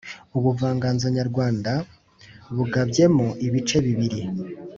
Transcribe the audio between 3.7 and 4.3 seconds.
bibir